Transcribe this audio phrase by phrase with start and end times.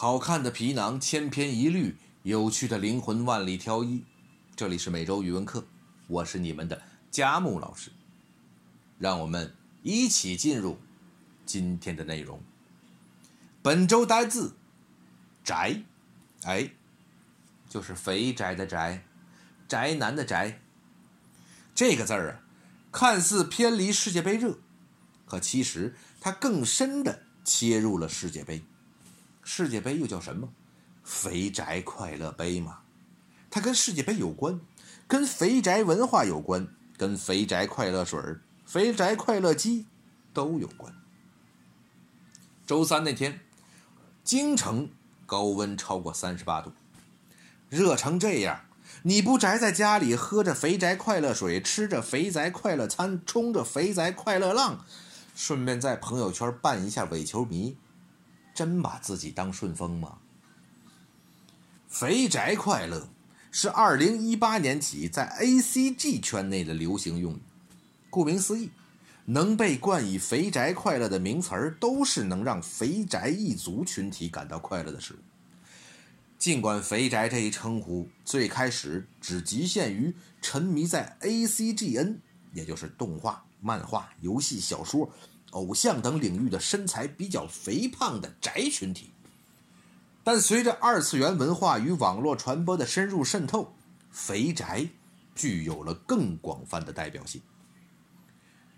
[0.00, 4.02] 好看的皮囊千篇一律，有趣的灵魂万里挑一。
[4.56, 5.66] 这里是每周语文课，
[6.06, 6.80] 我是你们的
[7.10, 7.92] 佳木老师。
[8.98, 10.78] 让我们一起进入
[11.44, 12.42] 今天的内容。
[13.60, 14.56] 本周单字
[15.44, 15.82] “宅”，
[16.44, 16.70] 哎，
[17.68, 19.04] 就是肥宅的宅，
[19.68, 20.62] 宅男的宅。
[21.74, 22.40] 这个字儿啊，
[22.90, 24.60] 看似偏离世界杯热，
[25.26, 28.64] 可其实它更深的切入了世界杯。
[29.42, 30.48] 世界杯又叫什么？
[31.02, 32.80] 肥宅快乐杯嘛，
[33.50, 34.60] 它跟世界杯有关，
[35.08, 38.20] 跟肥宅文化有关，跟肥宅快乐水、
[38.64, 39.86] 肥宅快乐鸡
[40.32, 40.94] 都有关。
[42.66, 43.40] 周三那天，
[44.22, 44.90] 京城
[45.26, 46.70] 高温超过三十八度，
[47.68, 48.60] 热成这样，
[49.02, 54.84] 你不宅在家里，喝着肥宅快乐水，吃着肥宅快乐餐，冲着肥宅快乐浪，
[55.34, 57.76] 顺便在朋友圈扮一下伪球迷。
[58.54, 60.18] 真把自己当顺风吗？
[61.88, 63.08] 肥宅快乐
[63.50, 67.40] 是二零一八年起在 A C G 圈内的流行用语。
[68.08, 68.70] 顾名思义，
[69.24, 75.18] 能被冠以“肥宅快乐”的名词儿，都是能让肥宅一族群体感到快乐的事物。
[76.38, 82.20] 尽管“肥宅”这一称呼最开始只局限于沉迷在 A C G N，
[82.52, 85.10] 也就是动画、漫画、游戏、小说。
[85.50, 89.10] 偶像等领域的身材比较肥胖的宅群体，
[90.22, 93.74] 但随着二次元文化与网络传播的深入渗透，
[94.10, 94.88] 肥宅
[95.34, 97.42] 具有了更广泛的代表性。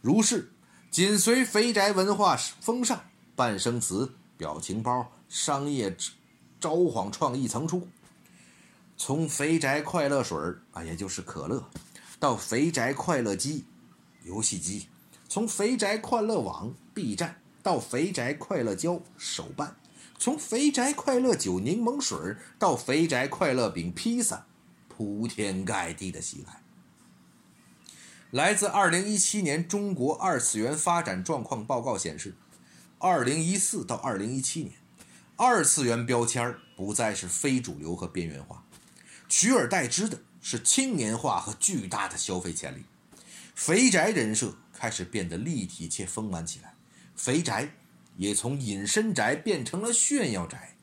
[0.00, 0.52] 如是，
[0.90, 3.00] 紧随肥宅文化风尚，
[3.34, 5.96] 半生词、表情包、商业
[6.60, 7.88] 招幌创意层出。
[8.96, 10.36] 从肥宅快乐水
[10.72, 11.64] 啊，也就是可乐，
[12.18, 13.64] 到肥宅快乐机，
[14.24, 14.88] 游戏机。
[15.28, 19.76] 从肥宅快乐网 B 站到肥宅快乐胶手办，
[20.18, 24.46] 从肥宅快乐酒柠檬水到肥宅快乐饼披萨，
[24.88, 26.62] 铺天盖地的袭来。
[28.30, 32.34] 来自2017年中国二次元发展状况报告显示
[33.00, 34.72] ，2014到2017年，
[35.36, 38.64] 二次元标签不再是非主流和边缘化，
[39.28, 42.84] 取而代之的是青年化和巨大的消费潜力。
[43.58, 44.54] 肥宅人设。
[44.72, 46.74] 开始变得立体且丰满起来，
[47.16, 47.74] 肥宅
[48.16, 50.76] 也从隐身宅变成了炫耀宅。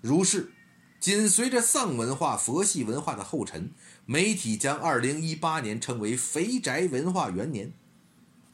[0.00, 0.52] 如是，
[0.98, 3.72] 紧随着丧文化、佛系文化的后尘，
[4.06, 7.74] 媒体将2018年称为“肥宅文化元年”。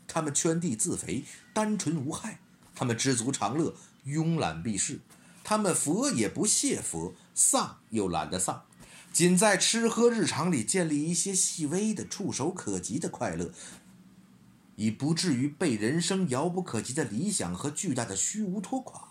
[0.09, 1.23] 他们圈地自肥，
[1.55, 2.41] 单纯无害；
[2.75, 4.97] 他们知足常乐，慵懒避世；
[5.45, 8.65] 他们佛也不屑佛，丧又懒得丧，
[9.17, 13.51] 仅在吃喝日常里建立一些细微的、触手可及的快乐。
[14.75, 19.09] 以不至于被人生遥不可及的理想和巨大的虚无拖垮。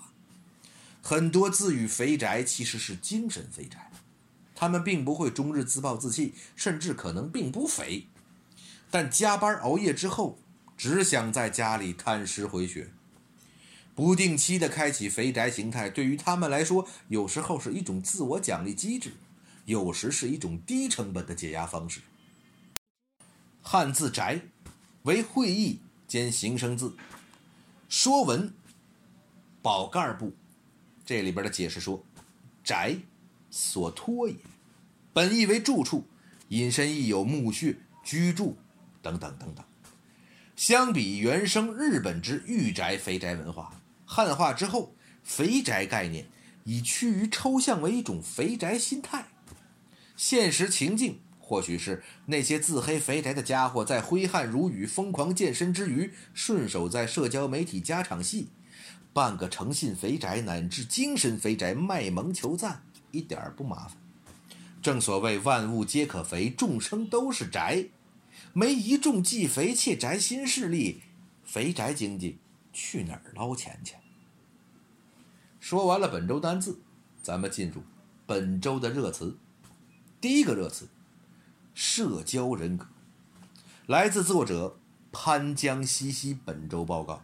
[1.01, 3.91] 很多自诩肥宅其实是精神肥宅，
[4.53, 8.05] 他们并不会终日自暴自弃，甚至可能并不肥，
[8.91, 10.37] 但加班熬夜之后，
[10.77, 12.91] 只想在家里贪食回血。
[13.95, 19.13] 不定期的开启肥宅形态，对于他们来说，有时候是一种自我奖励机制，
[19.65, 22.01] 有时是一种低成本的解压方式。
[23.61, 24.41] 汉字宅。
[25.03, 26.89] 为会意兼形声字，
[27.87, 28.49] 《说文》
[29.61, 30.33] 宝盖部
[31.05, 32.03] 这里边的解释说
[32.65, 32.97] ：“宅，
[33.51, 34.35] 所托也，
[35.13, 36.07] 本意为住处，
[36.47, 38.57] 引申亦有墓穴、居住
[39.03, 39.63] 等等等等。”
[40.57, 46.27] 相比原生日本之御宅、肥宅文化，汉化之后，肥宅概念
[46.63, 49.27] 已趋于抽象为一种肥宅心态，
[50.15, 51.19] 现实情境。
[51.47, 58.47] 或许是那些自黑肥宅的家伙在挥汗如雨、疯狂健身之余，顺手在社交媒体加场戏，
[59.13, 62.81] 办个诚信肥宅乃至精神肥宅卖萌求赞，
[63.11, 63.95] 一点儿不麻烦。
[64.81, 67.89] 正所谓万物皆可肥，众生都是宅，
[68.53, 71.03] 没一众既肥且宅新势力，
[71.43, 72.39] 肥宅经济
[72.73, 73.93] 去哪儿捞钱去？
[75.59, 76.81] 说完了本周单字，
[77.21, 77.83] 咱们进入
[78.25, 79.37] 本周的热词。
[80.21, 80.87] 第一个热词。
[81.73, 82.85] 社交人格，
[83.85, 84.77] 来自作者
[85.11, 86.33] 潘江西西。
[86.45, 87.21] 本周报告：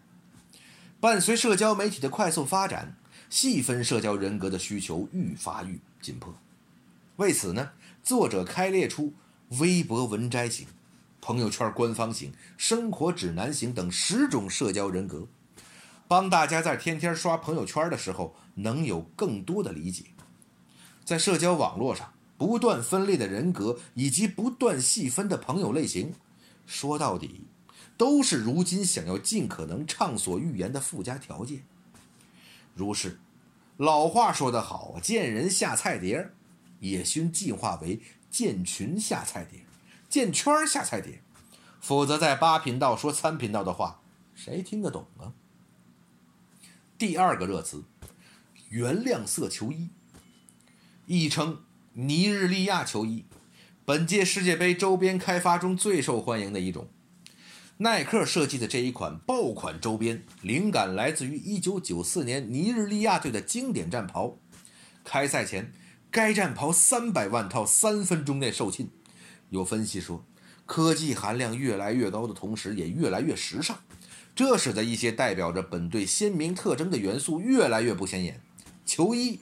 [0.99, 2.97] 伴随社交媒体的快速发展，
[3.29, 6.35] 细分社交人格的需求愈发愈紧迫。
[7.15, 7.71] 为此呢，
[8.03, 9.13] 作者开列出
[9.59, 10.67] 微博文摘型、
[11.21, 15.29] 朋友圈官方型、生活指南型等十种社交人格，
[16.09, 20.07] 帮大家在天天刷朋友圈的时候能有更多的理解。
[21.05, 22.11] 在社交网络上。
[22.41, 26.15] 不断分裂的人格以及不断细分的朋友类型，
[26.65, 27.45] 说到底，
[27.97, 31.63] 都是如今想要尽可能畅所欲言的附加条件。
[32.73, 33.19] 如是，
[33.77, 36.33] 老话说得好，见人下菜碟儿
[36.79, 38.01] 也需进化为
[38.31, 39.63] 见群下菜碟，
[40.09, 41.21] 见圈下菜碟，
[41.79, 44.01] 否则在八频道说三频道的话，
[44.33, 45.33] 谁听得懂啊？
[46.97, 47.83] 第二个热词，
[48.69, 49.89] 原谅色球衣，
[51.05, 51.61] 亦称
[51.93, 53.25] 尼日利亚球衣，
[53.83, 56.88] 本届世界杯周边开发中最受欢迎的一种。
[57.79, 64.38] 耐克设计的这一款爆款周边，灵感来自于1994年尼日利亚队的经典战袍。
[65.03, 65.73] 开赛前，
[66.09, 68.88] 该战袍三百万套三分钟内售罄。
[69.49, 70.23] 有分析说，
[70.65, 73.75] 科技含量越来越高的同时，也越来越时尚，
[74.33, 78.39] 这使得一些代表着本队鲜明特征的元素越来越不显眼。
[78.85, 79.41] 球衣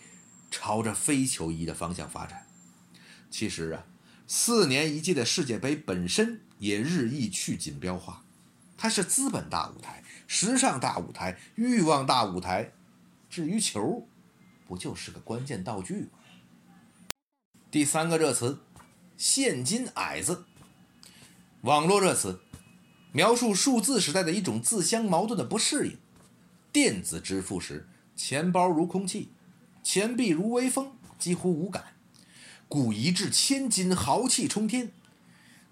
[0.50, 2.48] 朝着非球衣的方向发展。
[3.30, 3.86] 其实啊，
[4.28, 8.24] 四年一届的世界杯本身也日益去锦标化。
[8.78, 12.72] 它是资本大舞台、时尚大舞台、欲望大舞台，
[13.30, 14.08] 至于球，
[14.66, 16.10] 不就是个关键道具吗？
[17.70, 18.60] 第三个热词，
[19.18, 20.46] 现金矮子。
[21.62, 22.40] 网络热词，
[23.12, 25.98] 描述数字时代的一种自相矛盾的不适应。
[26.72, 29.34] 电子支付时，钱包如空气，
[29.84, 31.94] 钱币如微风，几乎无感，
[32.68, 34.92] 故一掷千金，豪气冲天。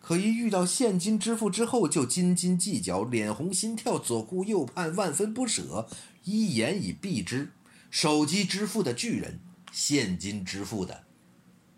[0.01, 5.89] 可一遇到现金支付之后，就斤斤计较，脸红心跳，左顾右盼，万分不舍，
[6.23, 7.51] 一言以蔽之：
[7.91, 11.03] 手机支付的巨人，现金支付的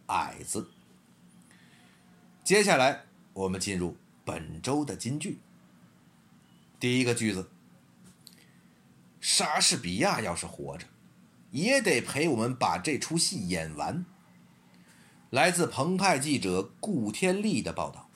[0.07, 0.69] 矮子。
[2.43, 5.39] 接下来，我们进入本周的金句。
[6.79, 7.49] 第一个句子：
[9.19, 10.85] 莎士比亚要是活着，
[11.51, 14.05] 也得陪我们把这出戏演完。
[15.29, 18.09] 来自澎湃记者顾天丽的报道。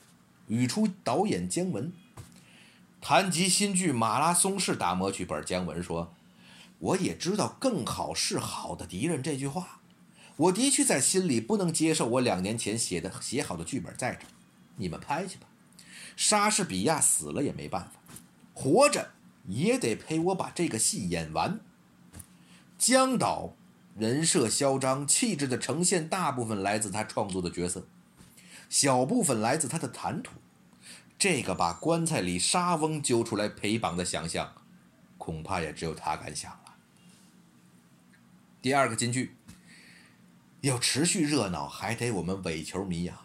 [0.48, 1.90] 语出导演姜文
[3.00, 6.14] 谈及新剧《马拉松式打磨剧本》，姜文说
[6.78, 9.80] ：“我也知道‘更好是好的敌人’这句话，
[10.36, 12.06] 我的确在心里不能接受。
[12.06, 14.26] 我两年前写的写好的剧本在这，
[14.76, 15.46] 你们拍去吧。
[16.14, 17.92] 莎士比亚死了也没办法，
[18.52, 19.12] 活着
[19.46, 21.58] 也得陪我把这个戏演完。”
[22.86, 23.54] 江导
[23.96, 27.88] 人设嚣张，气质的呈现大部分来自他创作的角色。
[28.68, 30.32] 小部分来自他的谈吐，
[31.18, 34.52] 这个把棺材里沙翁揪出来陪绑的想象，
[35.16, 36.74] 恐怕也只有他敢想了。
[38.60, 39.34] 第二个金句，
[40.60, 43.22] 要持续热闹，还得我们伪球迷呀。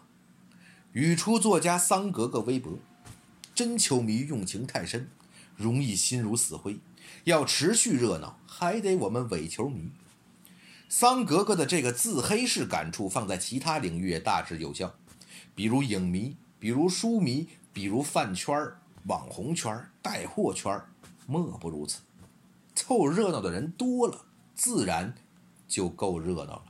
[0.92, 2.78] 语出作家桑格格微博，
[3.54, 5.10] 真球迷用情太深，
[5.54, 6.80] 容易心如死灰。
[7.24, 9.90] 要持续热闹，还得我们伪球迷。
[10.88, 14.94] 桑格格的这个自黑式感触，放在其他领域也大致有效。
[15.54, 18.56] 比如影迷，比如书迷，比如饭圈
[19.04, 20.82] 网红圈带货圈
[21.26, 22.00] 莫不如此。
[22.74, 25.14] 凑热闹的人多了，自然
[25.68, 26.64] 就够热闹了。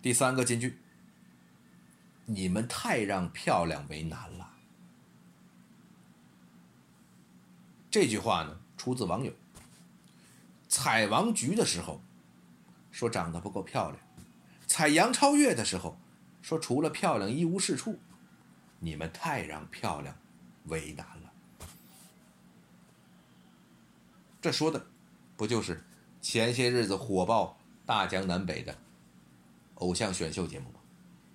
[0.00, 0.78] 第三个金句，
[2.24, 4.55] 你们太让漂亮为难了。
[7.96, 9.32] 这句话呢，出自网友。
[10.68, 11.98] 采王菊的时候，
[12.92, 13.98] 说长得不够漂亮。
[14.66, 15.98] 采杨超越的时候，
[16.42, 17.98] 说除了漂亮一无是处，
[18.80, 20.14] 你们太让漂亮
[20.64, 21.32] 为难了。
[24.42, 24.86] 这说的
[25.34, 25.82] 不就是
[26.20, 28.76] 前些日子火爆大江南北的
[29.76, 30.80] 偶像选秀节目吗？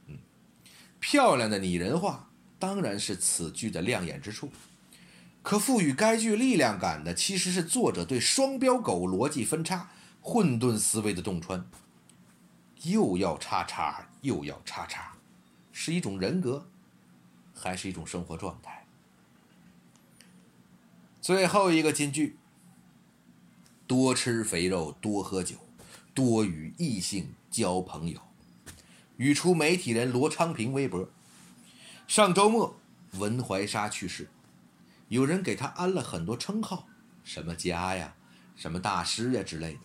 [0.05, 0.19] 嗯，
[0.99, 4.47] 漂亮的拟人化当然是此剧的亮眼之处，
[5.43, 9.89] 可赋予该剧力量感的其实是作者对双标狗逻辑分叉、
[10.21, 11.65] 混沌思维的洞穿。
[12.83, 15.13] 又要叉叉，又要叉叉，
[15.71, 16.67] 是一种人格，
[17.53, 18.85] 还是一种生活状态？
[21.21, 22.37] 最后一个金句：
[23.85, 25.55] 多吃肥肉，多喝酒，
[26.15, 28.19] 多与异性交朋友。
[29.17, 31.07] 语出媒体人罗昌平微博。
[32.07, 32.75] 上周末，
[33.19, 34.27] 文怀沙去世，
[35.11, 36.87] 有人给他安了很多称号，
[37.21, 38.15] 什么家呀，
[38.55, 39.79] 什么大师呀之类的。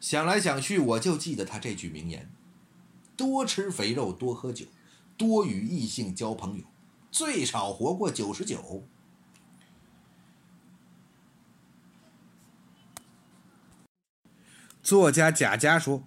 [0.00, 2.32] 想来想去，我就记得他这句名言：
[3.14, 4.64] 多吃肥肉，多喝酒，
[5.18, 6.64] 多与异性交朋友，
[7.10, 8.88] 最少活过九十九。
[14.82, 16.04] 作家贾佳说：“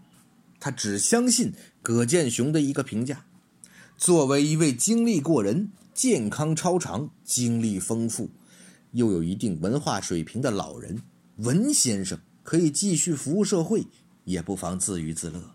[0.59, 3.27] 他只相信葛剑雄的一个评价。
[3.95, 8.29] 作为一位经历过人、健康超常、经历丰富，
[8.91, 11.01] 又有一定文化水平的老人，
[11.37, 13.87] 文先生。”可以继续服务社会，
[14.23, 15.53] 也不妨自娱自乐。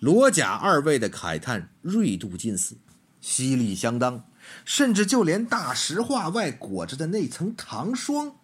[0.00, 2.76] 罗贾二位的慨叹锐度近似，
[3.20, 4.28] 犀利相当，
[4.64, 8.34] 甚至就连大实话外裹着的那层糖霜，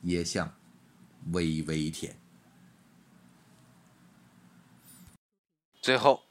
[0.00, 0.54] 也像
[1.32, 2.16] 微微甜。
[5.82, 6.22] 最后，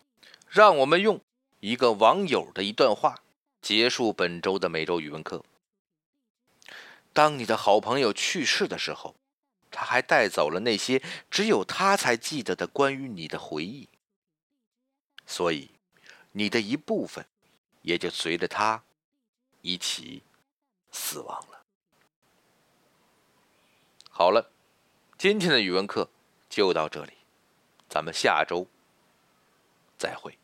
[0.49, 1.21] 让我们用
[1.59, 3.19] 一个网友的一段话
[3.61, 5.45] 结束本周的每周语文课。
[7.13, 9.15] 当你的好朋友去世的时候，
[9.69, 13.89] 他还带走了那些只有他才记得的关于你的回忆，
[15.25, 15.71] 所以
[16.31, 17.25] 你的一部分
[17.81, 18.83] 也就随着他
[19.61, 20.23] 一起
[20.91, 21.63] 死亡了。
[24.09, 24.51] 好了，
[25.17, 26.09] 今天的语文课
[26.49, 27.13] 就到这里，
[27.89, 28.67] 咱们下周
[29.97, 30.37] 再会。